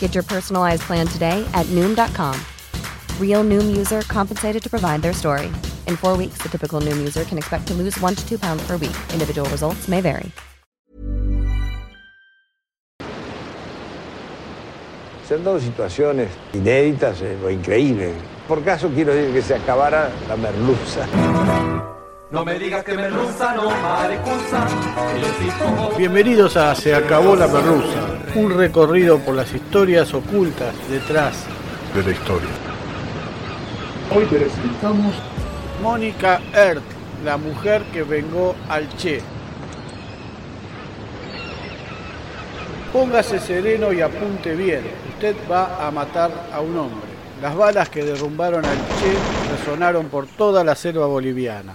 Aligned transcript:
Get 0.00 0.14
your 0.14 0.24
personalized 0.24 0.82
plan 0.82 1.06
today 1.06 1.44
at 1.52 1.66
Noom.com. 1.66 2.34
Real 3.20 3.44
Noom 3.44 3.76
user 3.76 4.00
compensated 4.02 4.62
to 4.62 4.70
provide 4.70 5.02
their 5.02 5.12
story. 5.12 5.48
In 5.86 5.96
four 5.96 6.16
weeks, 6.16 6.38
the 6.42 6.48
typical 6.48 6.80
Noom 6.80 6.96
user 6.98 7.24
can 7.24 7.36
expect 7.36 7.66
to 7.68 7.74
lose 7.74 8.00
one 8.00 8.14
to 8.14 8.26
two 8.26 8.38
pounds 8.38 8.66
per 8.66 8.78
week. 8.78 8.96
Individual 9.12 9.46
results 9.50 9.86
may 9.88 10.00
vary. 10.00 10.32
Se 15.28 15.34
han 15.34 15.42
dado 15.42 15.58
situaciones 15.58 16.28
inéditas 16.52 17.20
eh, 17.20 17.36
o 17.44 17.50
increíbles. 17.50 18.14
Por 18.46 18.62
caso 18.62 18.88
quiero 18.94 19.12
decir 19.12 19.34
que 19.34 19.42
se 19.42 19.54
acabara 19.56 20.08
la 20.28 20.36
merluza. 20.36 21.04
No 22.30 22.44
me 22.44 22.56
digas 22.60 22.84
que 22.84 22.94
merluza, 22.94 23.54
no 23.54 23.70
maricuza. 23.70 24.66
que 25.12 25.20
yo 25.20 25.26
sí 25.40 25.48
como- 25.60 25.90
Bienvenidos 25.96 26.56
a 26.56 26.74
Se 26.76 26.94
acabó 26.94 27.34
la 27.34 27.48
merluza, 27.48 27.98
un 28.36 28.50
recorrido 28.50 29.18
por 29.18 29.34
las 29.34 29.54
historias 29.54 30.12
ocultas 30.12 30.74
detrás 30.90 31.44
de 31.94 32.02
la 32.02 32.10
historia. 32.10 32.50
Hoy 34.14 34.26
presentamos 34.26 35.14
Mónica 35.82 36.42
Ert, 36.52 36.82
la 37.24 37.38
mujer 37.38 37.82
que 37.94 38.02
vengó 38.02 38.54
al 38.68 38.94
Che. 38.98 39.22
Póngase 42.92 43.40
sereno 43.40 43.90
y 43.94 44.02
apunte 44.02 44.54
bien. 44.54 44.82
Usted 45.14 45.34
va 45.50 45.86
a 45.86 45.90
matar 45.90 46.30
a 46.52 46.60
un 46.60 46.76
hombre. 46.76 47.08
Las 47.40 47.56
balas 47.56 47.88
que 47.88 48.04
derrumbaron 48.04 48.66
al 48.66 48.76
Che 48.76 49.56
resonaron 49.56 50.08
por 50.08 50.26
toda 50.26 50.62
la 50.62 50.74
selva 50.74 51.06
boliviana. 51.06 51.72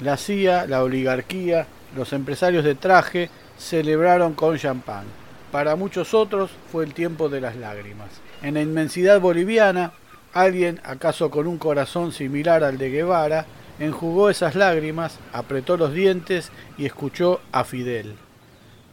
La 0.00 0.16
CIA, 0.16 0.66
la 0.66 0.84
oligarquía, 0.84 1.66
los 1.96 2.12
empresarios 2.12 2.62
de 2.62 2.76
traje 2.76 3.28
celebraron 3.58 4.34
con 4.34 4.56
champán. 4.56 5.25
Para 5.52 5.76
muchos 5.76 6.14
otros 6.14 6.50
fue 6.70 6.84
el 6.84 6.94
tiempo 6.94 7.28
de 7.28 7.40
las 7.40 7.56
lágrimas. 7.56 8.08
En 8.42 8.54
la 8.54 8.62
inmensidad 8.62 9.20
boliviana, 9.20 9.92
alguien, 10.32 10.80
acaso 10.84 11.30
con 11.30 11.46
un 11.46 11.58
corazón 11.58 12.12
similar 12.12 12.64
al 12.64 12.78
de 12.78 12.90
Guevara, 12.90 13.46
enjugó 13.78 14.30
esas 14.30 14.54
lágrimas, 14.54 15.18
apretó 15.32 15.76
los 15.76 15.92
dientes 15.92 16.50
y 16.78 16.86
escuchó 16.86 17.40
a 17.52 17.64
Fidel. 17.64 18.16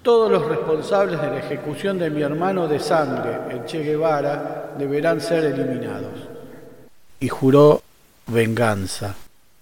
Todos 0.03 0.29
los 0.29 0.45
responsables 0.45 1.21
de 1.21 1.27
la 1.27 1.39
ejecución 1.39 1.97
de 1.97 2.09
mi 2.09 2.21
hermano 2.21 2.67
de 2.67 2.79
sangre, 2.79 3.39
el 3.49 3.65
Che 3.65 3.79
Guevara, 3.83 4.73
deberán 4.77 5.21
ser 5.21 5.45
eliminados. 5.45 6.27
Y 7.19 7.29
juró 7.29 7.81
venganza. 8.27 9.15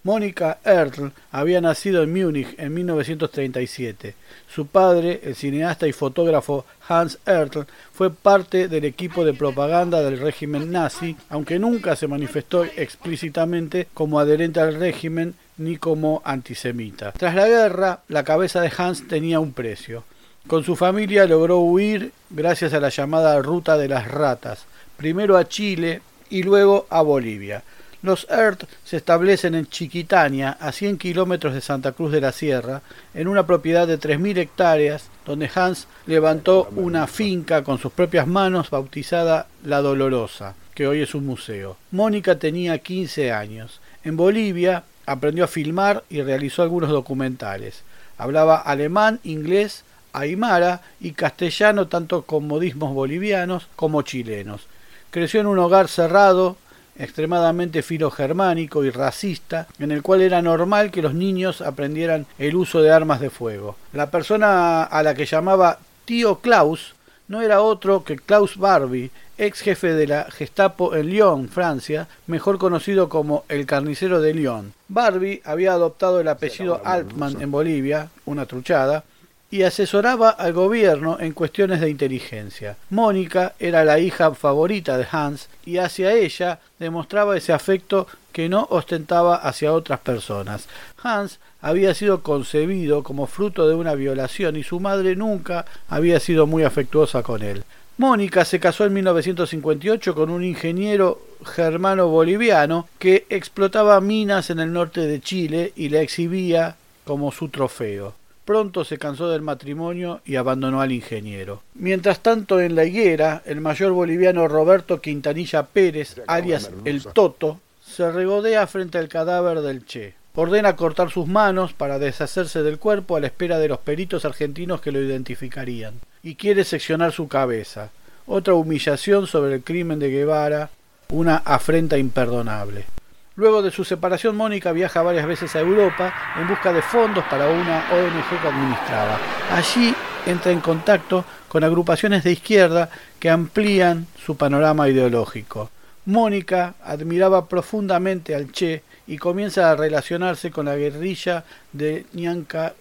Mónica 0.04 0.58
Ertl 0.64 1.08
había 1.30 1.60
nacido 1.60 2.02
en 2.02 2.12
Múnich 2.12 2.54
en 2.58 2.74
1937. 2.74 4.16
Su 4.48 4.66
padre, 4.66 5.20
el 5.22 5.36
cineasta 5.36 5.86
y 5.86 5.92
fotógrafo 5.92 6.64
Hans 6.88 7.18
Ertl, 7.24 7.60
fue 7.92 8.12
parte 8.12 8.66
del 8.66 8.84
equipo 8.84 9.24
de 9.24 9.32
propaganda 9.32 10.02
del 10.02 10.18
régimen 10.18 10.72
nazi, 10.72 11.16
aunque 11.28 11.60
nunca 11.60 11.94
se 11.94 12.08
manifestó 12.08 12.64
explícitamente 12.64 13.86
como 13.94 14.18
adherente 14.18 14.58
al 14.58 14.74
régimen 14.74 15.34
ni 15.56 15.76
como 15.76 16.20
antisemita. 16.24 17.12
Tras 17.12 17.36
la 17.36 17.46
guerra, 17.46 18.00
la 18.08 18.24
cabeza 18.24 18.60
de 18.60 18.72
Hans 18.76 19.06
tenía 19.06 19.38
un 19.38 19.52
precio. 19.52 20.02
Con 20.48 20.64
su 20.64 20.74
familia 20.74 21.26
logró 21.26 21.58
huir 21.58 22.10
gracias 22.28 22.74
a 22.74 22.80
la 22.80 22.88
llamada 22.88 23.40
Ruta 23.40 23.78
de 23.78 23.86
las 23.86 24.08
Ratas, 24.08 24.66
primero 24.96 25.36
a 25.36 25.46
Chile 25.46 26.02
y 26.28 26.42
luego 26.42 26.86
a 26.90 27.02
Bolivia. 27.02 27.62
Los 28.02 28.26
ERT 28.28 28.64
se 28.84 28.96
establecen 28.96 29.54
en 29.54 29.68
Chiquitania, 29.68 30.56
a 30.60 30.72
100 30.72 30.98
kilómetros 30.98 31.54
de 31.54 31.60
Santa 31.60 31.92
Cruz 31.92 32.10
de 32.10 32.20
la 32.20 32.32
Sierra, 32.32 32.82
en 33.14 33.28
una 33.28 33.46
propiedad 33.46 33.86
de 33.86 33.98
3.000 33.98 34.38
hectáreas, 34.38 35.04
donde 35.24 35.48
Hans 35.54 35.86
levantó 36.06 36.68
una 36.74 37.06
finca 37.06 37.62
con 37.62 37.78
sus 37.78 37.92
propias 37.92 38.26
manos 38.26 38.70
bautizada 38.70 39.46
La 39.64 39.82
Dolorosa, 39.82 40.56
que 40.74 40.88
hoy 40.88 41.00
es 41.00 41.14
un 41.14 41.26
museo. 41.26 41.76
Mónica 41.92 42.40
tenía 42.40 42.78
15 42.78 43.30
años. 43.30 43.80
En 44.02 44.16
Bolivia 44.16 44.82
aprendió 45.06 45.44
a 45.44 45.48
filmar 45.48 46.02
y 46.10 46.22
realizó 46.22 46.62
algunos 46.62 46.90
documentales. 46.90 47.82
Hablaba 48.18 48.56
alemán, 48.56 49.20
inglés, 49.22 49.84
aymara 50.12 50.80
y 51.00 51.12
castellano 51.12 51.86
tanto 51.86 52.22
con 52.22 52.48
modismos 52.48 52.92
bolivianos 52.94 53.68
como 53.76 54.02
chilenos. 54.02 54.66
Creció 55.10 55.40
en 55.40 55.46
un 55.46 55.58
hogar 55.58 55.88
cerrado, 55.88 56.56
extremadamente 56.96 57.82
filogermánico 57.82 58.84
y 58.84 58.90
racista, 58.90 59.66
en 59.78 59.92
el 59.92 60.02
cual 60.02 60.22
era 60.22 60.42
normal 60.42 60.90
que 60.90 61.02
los 61.02 61.14
niños 61.14 61.60
aprendieran 61.60 62.26
el 62.38 62.56
uso 62.56 62.82
de 62.82 62.90
armas 62.90 63.20
de 63.20 63.30
fuego. 63.30 63.76
La 63.92 64.10
persona 64.10 64.84
a 64.84 65.02
la 65.02 65.14
que 65.14 65.26
llamaba 65.26 65.78
tío 66.04 66.40
Klaus 66.40 66.94
no 67.28 67.40
era 67.40 67.62
otro 67.62 68.04
que 68.04 68.16
Klaus 68.16 68.56
Barbie, 68.58 69.10
ex 69.38 69.60
jefe 69.60 69.94
de 69.94 70.06
la 70.06 70.24
Gestapo 70.30 70.94
en 70.94 71.06
Lyon, 71.06 71.48
Francia, 71.48 72.08
mejor 72.26 72.58
conocido 72.58 73.08
como 73.08 73.44
el 73.48 73.64
carnicero 73.64 74.20
de 74.20 74.34
Lyon. 74.34 74.74
Barbie 74.88 75.40
había 75.44 75.72
adoptado 75.72 76.20
el 76.20 76.28
apellido 76.28 76.82
Altman 76.84 77.40
en 77.40 77.50
Bolivia, 77.50 78.10
una 78.26 78.44
truchada, 78.46 79.04
y 79.52 79.64
asesoraba 79.64 80.30
al 80.30 80.54
gobierno 80.54 81.18
en 81.20 81.32
cuestiones 81.32 81.82
de 81.82 81.90
inteligencia. 81.90 82.78
Mónica 82.88 83.52
era 83.58 83.84
la 83.84 83.98
hija 83.98 84.34
favorita 84.34 84.96
de 84.96 85.06
Hans 85.12 85.50
y 85.66 85.76
hacia 85.76 86.14
ella 86.14 86.58
demostraba 86.78 87.36
ese 87.36 87.52
afecto 87.52 88.06
que 88.32 88.48
no 88.48 88.66
ostentaba 88.70 89.36
hacia 89.36 89.74
otras 89.74 90.00
personas. 90.00 90.68
Hans 91.02 91.38
había 91.60 91.92
sido 91.92 92.22
concebido 92.22 93.02
como 93.02 93.26
fruto 93.26 93.68
de 93.68 93.74
una 93.74 93.94
violación 93.94 94.56
y 94.56 94.62
su 94.62 94.80
madre 94.80 95.16
nunca 95.16 95.66
había 95.86 96.18
sido 96.18 96.46
muy 96.46 96.64
afectuosa 96.64 97.22
con 97.22 97.42
él. 97.42 97.62
Mónica 97.98 98.46
se 98.46 98.58
casó 98.58 98.86
en 98.86 98.94
1958 98.94 100.14
con 100.14 100.30
un 100.30 100.44
ingeniero 100.44 101.20
germano 101.44 102.08
boliviano 102.08 102.88
que 102.98 103.26
explotaba 103.28 104.00
minas 104.00 104.48
en 104.48 104.60
el 104.60 104.72
norte 104.72 105.02
de 105.02 105.20
Chile 105.20 105.74
y 105.76 105.90
la 105.90 106.00
exhibía 106.00 106.76
como 107.04 107.30
su 107.32 107.50
trofeo. 107.50 108.14
Pronto 108.44 108.84
se 108.84 108.98
cansó 108.98 109.28
del 109.28 109.42
matrimonio 109.42 110.20
y 110.24 110.36
abandonó 110.36 110.80
al 110.80 110.90
ingeniero. 110.90 111.62
Mientras 111.74 112.20
tanto, 112.20 112.60
en 112.60 112.74
la 112.74 112.84
higuera, 112.84 113.42
el 113.46 113.60
mayor 113.60 113.92
boliviano 113.92 114.48
Roberto 114.48 115.00
Quintanilla 115.00 115.64
Pérez, 115.64 116.20
alias 116.26 116.70
el 116.84 117.04
Toto, 117.04 117.60
se 117.80 118.10
regodea 118.10 118.66
frente 118.66 118.98
al 118.98 119.08
cadáver 119.08 119.60
del 119.60 119.86
Che. 119.86 120.14
Ordena 120.34 120.76
cortar 120.76 121.10
sus 121.10 121.28
manos 121.28 121.72
para 121.72 121.98
deshacerse 121.98 122.62
del 122.62 122.78
cuerpo 122.78 123.16
a 123.16 123.20
la 123.20 123.26
espera 123.26 123.58
de 123.58 123.68
los 123.68 123.78
peritos 123.78 124.24
argentinos 124.24 124.80
que 124.80 124.90
lo 124.90 125.00
identificarían. 125.00 125.94
Y 126.22 126.36
quiere 126.36 126.64
seccionar 126.64 127.12
su 127.12 127.28
cabeza. 127.28 127.90
Otra 128.26 128.54
humillación 128.54 129.26
sobre 129.26 129.56
el 129.56 129.62
crimen 129.62 129.98
de 129.98 130.10
Guevara, 130.10 130.70
una 131.10 131.36
afrenta 131.36 131.98
imperdonable. 131.98 132.86
Luego 133.34 133.62
de 133.62 133.70
su 133.70 133.84
separación, 133.84 134.36
Mónica 134.36 134.72
viaja 134.72 135.02
varias 135.02 135.26
veces 135.26 135.56
a 135.56 135.60
Europa 135.60 136.12
en 136.38 136.46
busca 136.48 136.72
de 136.72 136.82
fondos 136.82 137.24
para 137.30 137.48
una 137.48 137.86
ONG 137.90 138.42
que 138.42 138.48
administraba. 138.48 139.18
Allí 139.50 139.94
entra 140.26 140.52
en 140.52 140.60
contacto 140.60 141.24
con 141.48 141.64
agrupaciones 141.64 142.24
de 142.24 142.32
izquierda 142.32 142.90
que 143.18 143.30
amplían 143.30 144.06
su 144.24 144.36
panorama 144.36 144.88
ideológico. 144.88 145.70
Mónica 146.04 146.74
admiraba 146.84 147.48
profundamente 147.48 148.34
al 148.34 148.52
Che 148.52 148.82
y 149.06 149.18
comienza 149.18 149.70
a 149.70 149.76
relacionarse 149.76 150.50
con 150.50 150.66
la 150.66 150.76
guerrilla 150.76 151.44
de 151.72 152.06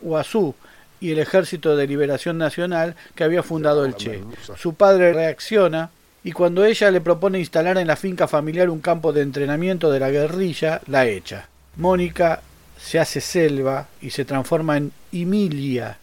Huazú 0.02 0.56
y 1.00 1.12
el 1.12 1.20
Ejército 1.20 1.76
de 1.76 1.88
Liberación 1.88 2.38
Nacional 2.38 2.96
que 3.16 3.24
había 3.24 3.42
fundado 3.42 3.86
el 3.86 3.96
Che. 3.96 4.22
Su 4.56 4.74
padre 4.74 5.14
reacciona 5.14 5.92
y 6.24 6.32
cuando 6.32 6.64
ella 6.64 6.92
le 6.92 7.02
propone 7.02 7.40
instalar 7.40 7.78
en 7.78 7.88
la 7.88 7.96
finca 7.96 8.28
familiar 8.28 8.70
un 8.70 8.80
campo 8.80 9.12
de 9.12 9.22
entrenamiento 9.22 9.92
de 9.92 10.00
la 10.00 10.12
guerrilla, 10.12 10.82
la 10.88 11.08
echa. 11.08 11.48
Mónica 11.78 12.42
se 12.80 13.00
hace 13.00 13.22
selva 13.22 13.88
y 14.02 14.12
se 14.12 14.26
transforma 14.26 14.78
en 14.78 14.92
Emilia, 15.12 15.98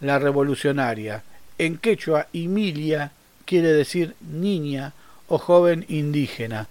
la 0.00 0.18
revolucionaria. 0.18 1.22
En 1.58 1.78
quechua, 1.78 2.26
Emilia 2.32 3.12
quiere 3.44 3.72
decir 3.72 4.16
niña 4.20 4.94
o 5.28 5.38
joven 5.38 5.84
indígena. 5.88 6.68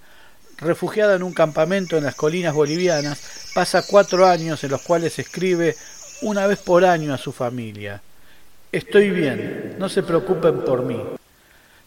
Refugiada 0.57 1.15
en 1.15 1.23
un 1.23 1.33
campamento 1.33 1.97
en 1.97 2.03
las 2.03 2.15
colinas 2.15 2.53
bolivianas, 2.53 3.51
pasa 3.55 3.83
cuatro 3.87 4.27
años 4.27 4.63
en 4.63 4.71
los 4.71 4.81
cuales 4.81 5.17
escribe 5.17 5.75
una 6.21 6.45
vez 6.45 6.59
por 6.59 6.85
año 6.85 7.13
a 7.13 7.17
su 7.17 7.31
familia. 7.31 8.01
Estoy 8.71 9.09
bien, 9.09 9.75
no 9.79 9.89
se 9.89 10.03
preocupen 10.03 10.61
por 10.63 10.83
mí. 10.83 11.01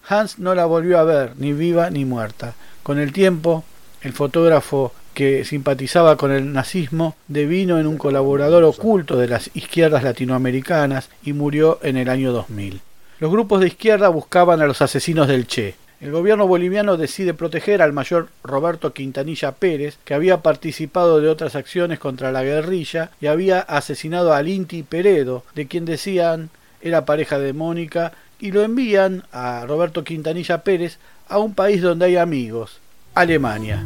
Hans 0.06 0.38
no 0.38 0.54
la 0.54 0.66
volvió 0.66 0.98
a 0.98 1.04
ver, 1.04 1.32
ni 1.36 1.52
viva 1.52 1.90
ni 1.90 2.04
muerta. 2.04 2.54
Con 2.82 2.98
el 2.98 3.12
tiempo, 3.12 3.64
el 4.02 4.12
fotógrafo 4.12 4.92
que 5.14 5.44
simpatizaba 5.44 6.16
con 6.16 6.32
el 6.32 6.52
nazismo 6.52 7.16
devino 7.28 7.78
en 7.78 7.86
un 7.86 7.96
colaborador 7.96 8.64
oculto 8.64 9.16
de 9.16 9.28
las 9.28 9.50
izquierdas 9.54 10.02
latinoamericanas 10.02 11.08
y 11.22 11.32
murió 11.32 11.78
en 11.82 11.96
el 11.96 12.10
año 12.10 12.32
2000. 12.32 12.80
Los 13.20 13.30
grupos 13.30 13.60
de 13.60 13.68
izquierda 13.68 14.08
buscaban 14.08 14.60
a 14.60 14.66
los 14.66 14.82
asesinos 14.82 15.28
del 15.28 15.46
Che. 15.46 15.76
El 16.00 16.10
gobierno 16.10 16.46
boliviano 16.46 16.96
decide 16.98 17.32
proteger 17.32 17.80
al 17.80 17.92
mayor 17.92 18.28
Roberto 18.42 18.92
Quintanilla 18.92 19.52
Pérez, 19.52 19.96
que 20.04 20.12
había 20.12 20.42
participado 20.42 21.20
de 21.20 21.28
otras 21.28 21.54
acciones 21.54 21.98
contra 21.98 22.32
la 22.32 22.42
guerrilla 22.42 23.10
y 23.20 23.28
había 23.28 23.60
asesinado 23.60 24.34
al 24.34 24.48
Inti 24.48 24.82
Peredo, 24.82 25.44
de 25.54 25.66
quien 25.66 25.86
decían 25.86 26.50
era 26.82 27.06
pareja 27.06 27.38
de 27.38 27.54
Mónica 27.54 28.12
y 28.44 28.52
lo 28.52 28.62
envían 28.62 29.24
a 29.32 29.64
Roberto 29.64 30.04
Quintanilla 30.04 30.62
Pérez 30.62 30.98
a 31.30 31.38
un 31.38 31.54
país 31.54 31.80
donde 31.80 32.04
hay 32.04 32.16
amigos, 32.16 32.78
Alemania, 33.14 33.82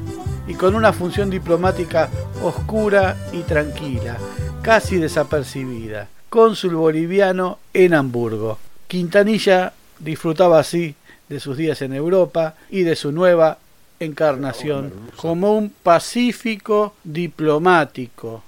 y 0.49 0.55
con 0.55 0.75
una 0.75 0.93
función 0.93 1.31
diplomática 1.31 2.11
oscura 2.43 3.17
y 3.33 3.43
tranquila, 3.43 4.19
casi 4.61 4.97
desapercibida, 4.97 6.09
cónsul 6.29 6.75
boliviano 6.75 7.61
en 7.73 7.95
Hamburgo. 7.95 8.59
Quintanilla 8.89 9.75
disfrutaba 10.01 10.59
así 10.59 10.97
de 11.29 11.39
sus 11.39 11.57
días 11.57 11.81
en 11.83 11.93
Europa 11.93 12.57
y 12.69 12.83
de 12.83 12.97
su 12.97 13.13
nueva 13.13 13.59
encarnación 14.01 14.93
como 15.15 15.57
un 15.57 15.71
pacífico 15.71 16.95
diplomático 17.05 18.43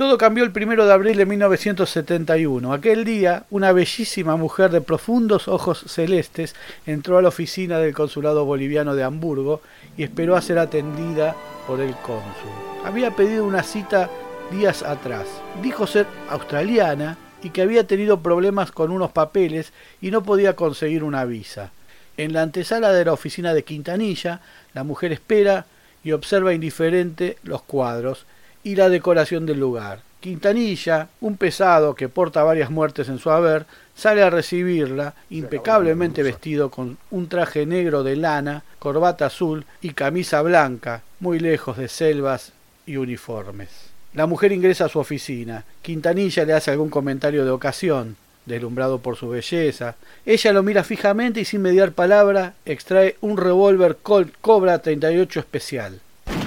todo 0.00 0.16
cambió 0.16 0.44
el 0.44 0.50
primero 0.50 0.86
de 0.86 0.94
abril 0.94 1.18
de 1.18 1.26
1971. 1.26 2.72
Aquel 2.72 3.04
día, 3.04 3.44
una 3.50 3.70
bellísima 3.70 4.34
mujer 4.34 4.70
de 4.70 4.80
profundos 4.80 5.46
ojos 5.46 5.84
celestes 5.88 6.54
entró 6.86 7.18
a 7.18 7.22
la 7.22 7.28
oficina 7.28 7.76
del 7.76 7.92
consulado 7.92 8.46
boliviano 8.46 8.94
de 8.94 9.04
Hamburgo 9.04 9.60
y 9.98 10.02
esperó 10.02 10.36
a 10.36 10.40
ser 10.40 10.58
atendida 10.58 11.36
por 11.66 11.82
el 11.82 11.92
cónsul. 11.96 12.50
Había 12.82 13.10
pedido 13.10 13.44
una 13.44 13.62
cita 13.62 14.08
días 14.50 14.82
atrás. 14.82 15.26
Dijo 15.62 15.86
ser 15.86 16.06
australiana 16.30 17.18
y 17.42 17.50
que 17.50 17.60
había 17.60 17.86
tenido 17.86 18.22
problemas 18.22 18.72
con 18.72 18.92
unos 18.92 19.12
papeles 19.12 19.74
y 20.00 20.10
no 20.10 20.22
podía 20.22 20.56
conseguir 20.56 21.04
una 21.04 21.26
visa. 21.26 21.72
En 22.16 22.32
la 22.32 22.40
antesala 22.40 22.94
de 22.94 23.04
la 23.04 23.12
oficina 23.12 23.52
de 23.52 23.64
Quintanilla, 23.64 24.40
la 24.72 24.82
mujer 24.82 25.12
espera 25.12 25.66
y 26.02 26.12
observa 26.12 26.54
indiferente 26.54 27.36
los 27.42 27.60
cuadros 27.60 28.24
y 28.62 28.76
la 28.76 28.88
decoración 28.88 29.46
del 29.46 29.60
lugar. 29.60 30.00
Quintanilla, 30.20 31.08
un 31.22 31.38
pesado 31.38 31.94
que 31.94 32.10
porta 32.10 32.42
varias 32.42 32.70
muertes 32.70 33.08
en 33.08 33.18
su 33.18 33.30
haber, 33.30 33.64
sale 33.94 34.22
a 34.22 34.28
recibirla, 34.28 35.14
impecablemente 35.30 36.22
vestido 36.22 36.70
con 36.70 36.98
un 37.10 37.28
traje 37.28 37.64
negro 37.64 38.02
de 38.02 38.16
lana, 38.16 38.62
corbata 38.78 39.26
azul 39.26 39.64
y 39.80 39.90
camisa 39.90 40.42
blanca, 40.42 41.02
muy 41.20 41.38
lejos 41.38 41.78
de 41.78 41.88
selvas 41.88 42.52
y 42.84 42.96
uniformes. 42.96 43.70
La 44.12 44.26
mujer 44.26 44.52
ingresa 44.52 44.86
a 44.86 44.88
su 44.88 44.98
oficina. 44.98 45.64
Quintanilla 45.80 46.44
le 46.44 46.52
hace 46.52 46.70
algún 46.70 46.90
comentario 46.90 47.44
de 47.46 47.50
ocasión, 47.50 48.16
deslumbrado 48.44 48.98
por 48.98 49.16
su 49.16 49.28
belleza. 49.28 49.96
Ella 50.26 50.52
lo 50.52 50.62
mira 50.62 50.84
fijamente 50.84 51.40
y 51.40 51.44
sin 51.46 51.62
mediar 51.62 51.92
palabra 51.92 52.54
extrae 52.66 53.16
un 53.22 53.38
revólver 53.38 53.96
Colt 54.02 54.34
Cobra 54.42 54.80
38 54.80 55.40
especial. 55.40 56.00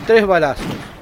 Tres 0.05 0.27
balazos 0.27 0.92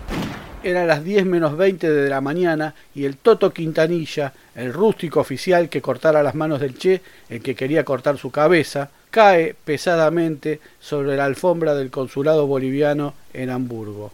eran 0.64 0.88
las 0.88 1.04
10 1.04 1.26
menos 1.26 1.58
20 1.58 1.90
de 1.90 2.10
la 2.10 2.22
mañana 2.22 2.74
y 2.96 3.06
el 3.06 3.18
Toto 3.18 3.52
Quintanilla, 3.52 4.34
el 4.56 4.74
rústico 4.74 5.20
oficial 5.20 5.70
que 5.70 5.82
cortara 5.82 6.24
las 6.24 6.36
manos 6.36 6.60
del 6.60 6.78
Che, 6.78 7.02
el 7.30 7.42
que 7.42 7.56
quería 7.56 7.84
cortar 7.84 8.18
su 8.18 8.32
cabeza, 8.32 8.90
cae 9.10 9.56
pesadamente 9.66 10.60
sobre 10.80 11.18
la 11.18 11.26
alfombra 11.26 11.76
del 11.76 11.92
consulado 11.92 12.48
boliviano 12.48 13.14
en 13.34 13.50
Hamburgo. 13.50 14.12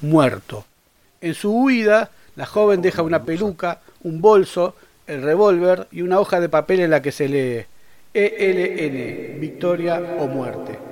Muerto. 0.00 0.64
En 1.20 1.34
su 1.34 1.52
huida, 1.52 2.10
la 2.36 2.46
joven 2.46 2.82
deja 2.82 3.02
una 3.02 3.24
peluca, 3.24 3.80
un 4.02 4.20
bolso, 4.20 4.74
el 5.06 5.22
revólver 5.22 5.86
y 5.90 6.02
una 6.02 6.20
hoja 6.20 6.40
de 6.40 6.48
papel 6.48 6.80
en 6.80 6.90
la 6.90 7.02
que 7.02 7.12
se 7.12 7.28
lee 7.28 7.66
ELN, 8.12 9.40
victoria 9.40 10.00
o 10.18 10.26
muerte. 10.26 10.89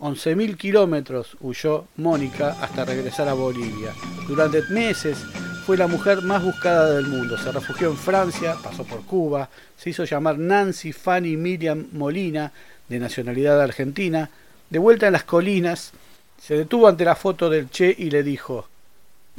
11.000 0.00 0.56
kilómetros 0.56 1.36
huyó 1.40 1.86
Mónica 1.96 2.56
hasta 2.60 2.84
regresar 2.84 3.28
a 3.28 3.32
Bolivia. 3.32 3.92
Durante 4.28 4.62
meses 4.70 5.18
fue 5.66 5.76
la 5.76 5.88
mujer 5.88 6.22
más 6.22 6.44
buscada 6.44 6.94
del 6.94 7.08
mundo. 7.08 7.36
Se 7.36 7.50
refugió 7.50 7.90
en 7.90 7.96
Francia, 7.96 8.56
pasó 8.62 8.84
por 8.84 9.04
Cuba, 9.04 9.48
se 9.76 9.90
hizo 9.90 10.04
llamar 10.04 10.38
Nancy 10.38 10.92
Fanny 10.92 11.36
Miriam 11.36 11.88
Molina, 11.92 12.52
de 12.88 12.98
nacionalidad 12.98 13.60
argentina. 13.60 14.30
De 14.70 14.78
vuelta 14.78 15.06
en 15.08 15.14
las 15.14 15.24
colinas, 15.24 15.92
se 16.40 16.56
detuvo 16.56 16.86
ante 16.86 17.04
la 17.04 17.16
foto 17.16 17.50
del 17.50 17.68
Che 17.68 17.94
y 17.98 18.10
le 18.10 18.22
dijo, 18.22 18.68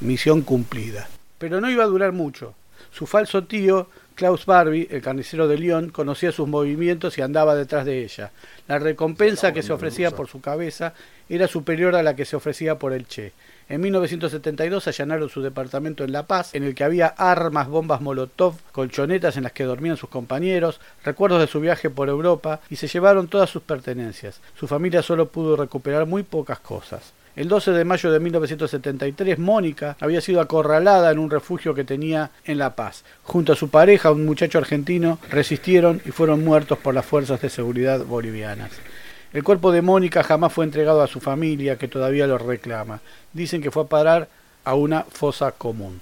misión 0.01 0.41
cumplida. 0.41 1.07
Pero 1.38 1.61
no 1.61 1.69
iba 1.69 1.85
a 1.85 1.88
durar 1.88 2.11
mucho. 2.11 2.53
Su 2.92 3.06
falso 3.06 3.44
tío 3.44 3.88
Klaus 4.20 4.46
Barbie, 4.46 4.88
el 4.92 5.02
carnicero 5.02 5.48
de 5.48 5.58
Lyon, 5.58 5.92
conocía 5.92 6.33
sus 6.33 6.45
movimientos 6.45 7.18
y 7.18 7.21
andaba 7.21 7.56
detrás 7.56 7.86
de 7.86 8.04
ella. 8.04 8.31
La 8.68 8.78
recompensa 8.78 9.54
que 9.54 9.64
se 9.64 9.71
ofrecía 9.71 10.12
por 10.12 10.28
su 10.28 10.42
cabeza 10.42 10.94
era 11.30 11.48
superior 11.48 11.95
a 11.95 12.04
la 12.04 12.18
que 12.18 12.26
se 12.26 12.36
ofrecía 12.36 12.78
por 12.78 12.92
el 12.92 13.07
Che. 13.07 13.31
En 13.69 13.80
1972 13.80 14.88
allanaron 14.88 15.30
su 15.30 15.42
departamento 15.42 16.04
en 16.04 16.12
La 16.12 16.28
Paz, 16.28 16.54
en 16.54 16.64
el 16.64 16.76
que 16.76 16.83
había 16.83 17.07
armas, 17.07 17.69
bombas 17.69 18.02
Molotov, 18.02 18.56
colchonetas 18.74 19.38
en 19.38 19.44
las 19.44 19.54
que 19.54 19.64
dormían 19.64 19.95
sus 19.95 20.09
compañeros, 20.09 20.81
recuerdos 21.06 21.40
de 21.40 21.48
su 21.48 21.62
viaje 21.62 21.90
por 21.90 22.09
Europa, 22.09 22.59
y 22.69 22.76
se 22.76 22.88
llevaron 22.88 23.30
todas 23.30 23.50
sus 23.50 23.62
pertenencias. 23.62 24.42
Su 24.59 24.68
familia 24.68 25.02
solo 25.02 25.30
pudo 25.30 25.56
recuperar 25.56 26.07
muy 26.07 26.24
pocas 26.24 26.59
cosas. 26.59 27.14
El 27.40 27.48
12 27.48 27.72
de 27.72 27.86
mayo 27.86 28.12
de 28.12 28.19
1973, 28.19 29.40
Mónica 29.40 29.96
había 30.02 30.19
sido 30.19 30.42
acorralada 30.42 31.10
en 31.10 31.19
un 31.19 31.31
refugio 31.31 31.74
que 31.74 31.86
tenía 31.86 32.31
en 32.44 32.58
La 32.58 32.76
Paz. 32.76 33.06
Junto 33.24 33.54
a 33.54 33.56
su 33.56 33.69
pareja, 33.69 34.12
un 34.12 34.26
muchacho 34.26 34.58
argentino, 34.58 35.19
resistieron 35.30 36.02
y 36.06 36.12
fueron 36.12 36.44
muertos 36.44 36.80
por 36.80 36.94
las 36.94 37.06
fuerzas 37.06 37.40
de 37.40 37.50
seguridad 37.50 38.04
bolivianas. 38.04 38.72
El 39.31 39.46
cuerpo 39.46 39.72
de 39.72 39.81
Mónica 39.81 40.22
jamás 40.22 40.52
fue 40.52 40.66
entregado 40.66 41.02
a 41.02 41.08
su 41.08 41.22
familia, 41.22 41.78
que 41.78 41.88
todavía 41.88 42.28
lo 42.28 42.38
reclama. 42.38 43.00
Dicen 43.31 43.62
que 43.62 43.72
fue 43.72 43.84
a 43.84 43.88
parar 43.88 44.28
a 44.66 44.76
una 44.76 45.04
fosa 45.04 45.54
común. 45.54 46.02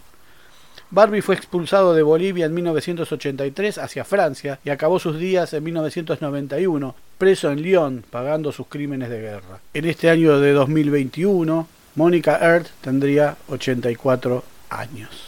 Barbie 0.89 1.21
fue 1.21 1.35
expulsado 1.35 1.93
de 1.93 2.01
Bolivia 2.01 2.47
en 2.47 2.55
1983 2.55 3.77
hacia 3.77 4.05
Francia 4.05 4.57
y 4.65 4.71
acabó 4.71 4.97
sus 4.97 5.19
días 5.19 5.53
en 5.53 5.63
1991 5.65 6.95
preso 7.17 7.51
en 7.51 7.61
Lyon 7.61 8.03
pagando 8.09 8.51
sus 8.51 8.67
crímenes 8.67 9.09
de 9.09 9.21
guerra. 9.21 9.59
En 9.73 9.85
este 9.85 10.09
año 10.09 10.39
de 10.39 10.51
2021, 10.53 11.67
Mónica 11.95 12.37
Earth 12.41 12.67
tendría 12.81 13.37
84 13.49 14.43
años. 14.69 15.26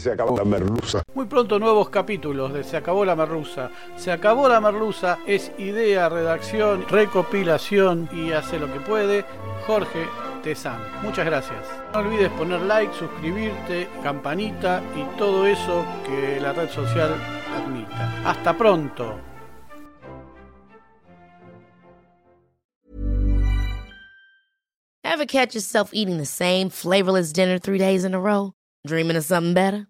Se 0.00 0.12
acabó 0.12 0.34
la 0.34 0.44
merluza. 0.44 1.02
Muy 1.12 1.26
pronto 1.26 1.58
nuevos 1.58 1.90
capítulos 1.90 2.54
de 2.54 2.64
Se 2.64 2.78
acabó 2.78 3.04
la 3.04 3.14
merluza. 3.14 3.70
Se 3.96 4.10
acabó 4.10 4.48
la 4.48 4.58
merluza 4.58 5.18
es 5.26 5.52
idea, 5.58 6.08
redacción, 6.08 6.86
recopilación 6.88 8.08
y 8.10 8.32
hace 8.32 8.58
lo 8.58 8.72
que 8.72 8.80
puede 8.80 9.26
Jorge 9.66 10.06
Tesan. 10.42 10.80
Muchas 11.02 11.26
gracias. 11.26 11.58
No 11.92 11.98
olvides 11.98 12.30
poner 12.30 12.62
like, 12.62 12.94
suscribirte, 12.94 13.90
campanita 14.02 14.82
y 14.96 15.18
todo 15.18 15.46
eso 15.46 15.84
que 16.06 16.40
la 16.40 16.54
red 16.54 16.70
social 16.70 17.14
admita. 17.54 18.22
Hasta 18.24 18.56
pronto. 18.56 19.20
Ever 25.04 25.26
catch 25.26 25.54
yourself 25.54 25.90
eating 25.92 26.16
the 26.16 26.24
same 26.24 26.70
flavorless 26.70 27.34
dinner 27.34 27.58
three 27.58 27.76
days 27.76 28.02
in 28.02 28.14
a 28.14 28.20
row? 28.20 28.54
Dreaming 28.86 29.16
of 29.16 29.24
something 29.24 29.52
better? 29.52 29.89